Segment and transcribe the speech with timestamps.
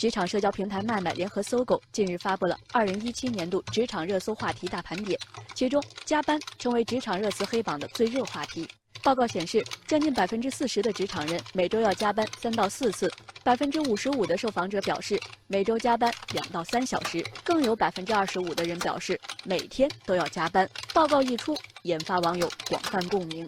[0.00, 5.20] 职场社交平台麦麦联合搜狗近日发布了二零一七年度职场热搜话题大盘点，
[5.54, 8.66] 其中加班成为职场热词黑榜的最热话题。
[9.02, 13.12] 报告显示，将近百分之四十的职场人每周要加班三到四次，
[13.44, 20.66] 百分之五十五的受访者表示每周加班两到三小时，更有百分之二十五的人表示每天都要加班。
[20.94, 23.46] 报告一出，引发网友广泛共鸣。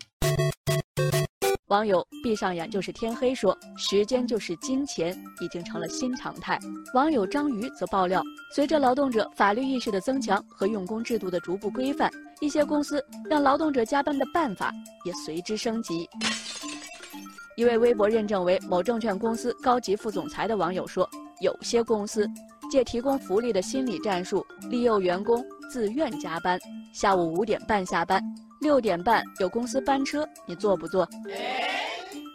[1.72, 6.58] 网友闭上眼就是天黑说：“时间就是金钱，已经成了新常态。”
[6.92, 8.22] 网友章鱼则爆料，
[8.54, 12.10] 随着劳动者法律意识的增强和用工制度的逐步规范，
[12.40, 14.70] 一些公司让劳动者加班的办法
[15.06, 16.06] 也随之升级。
[17.56, 21.08] 一位微博认证为某证券公司高级副总裁的网友说
[21.40, 22.28] ：“有些公司
[22.70, 26.60] 借提供福利的心理战术，利诱员工自愿加班，
[26.92, 28.22] 下午五点半下班。”
[28.60, 31.04] 六点半有公司班车，你坐不坐？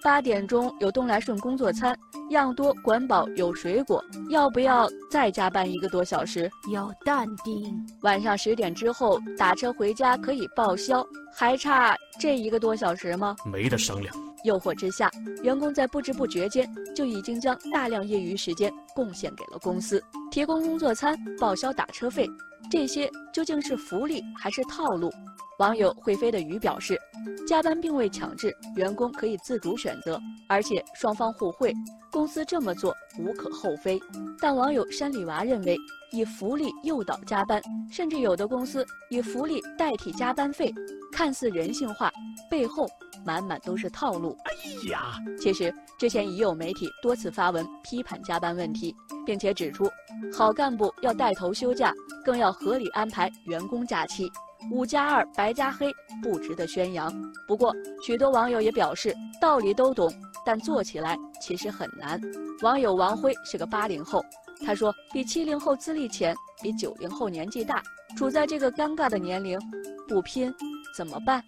[0.07, 1.93] 八点钟有东来顺工作餐，
[2.29, 6.49] 样多管饱有水果，要不要再加班一个多小时？
[6.71, 7.77] 要淡定。
[8.03, 13.35] 晚上十点之后打车回家可以报销，还差这一个多小时吗？
[13.45, 14.16] 没得商量。
[14.48, 15.12] 诱惑之下，
[15.44, 22.26] 员工在不知不觉间就已经将大量业余时间贡献给了公司，提供工作餐，报销打车费，
[22.72, 25.12] 这些究竟是福利还是套路？
[25.59, 26.98] 网友会飞的鱼表示，
[27.45, 31.73] 加班并未强制，员工可以自主选择，而且双方互惠，
[32.09, 34.00] 公司这么做无可厚非。
[34.40, 35.75] 但网友山里娃认为，
[36.14, 40.72] 以福利诱导加班，甚至有的公司以福利代替加班费，
[41.17, 42.11] 看似人性化，
[42.47, 42.87] 背后
[43.25, 44.37] 满满都是套路。
[44.45, 44.53] 哎
[44.91, 49.89] 呀，其实之前已有媒体多次发文批判加班问题，并且指出，
[50.31, 51.91] 好干部要带头休假，
[52.23, 54.31] 更要合理安排员工假期。
[54.71, 57.11] 五加二白加黑不值得宣扬。
[57.47, 57.73] 不过，
[58.05, 60.13] 许多网友也表示道理都懂，
[60.45, 62.21] 但做起来其实很难。
[62.61, 64.23] 网友王辉是个八零后，
[64.63, 67.81] 他说：“比七零后资历浅，比九零后年纪大，
[68.15, 69.59] 处在这个尴尬的年龄，
[70.07, 70.53] 不拼
[70.95, 71.44] 怎么办？”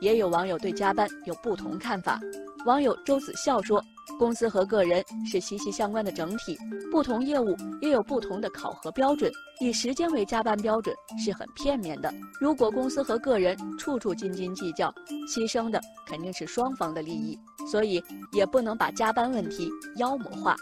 [0.00, 2.20] 也有网友对加班有不同看法。
[2.64, 3.82] 网友周子笑说。
[4.20, 6.56] 公司和个人是息息相关的整体，
[6.90, 9.30] 不同业务也有不同的考核标准。
[9.60, 12.10] 以时间为加班标准是很片面的。
[12.40, 14.94] 如果公司和个人处处斤斤计较，
[15.28, 17.36] 牺牲的肯定是双方的利益，
[17.70, 20.56] 所以也不能把加班问题妖魔化。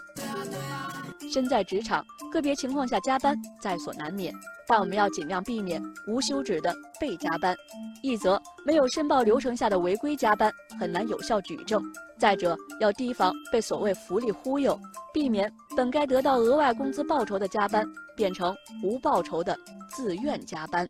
[1.35, 4.33] 身在职场，个别情况下加班在所难免。
[4.69, 7.57] 但我们要尽量避免无休止的被加班，
[8.03, 11.83] 一则没有申报流程下的违规加班很难有效举证，
[12.21, 14.79] 再者要提防被所谓福利忽悠，
[15.13, 17.85] 避免本该得到额外工资报酬的加班
[18.17, 19.59] 变成无报酬的
[19.91, 20.89] 自愿加班。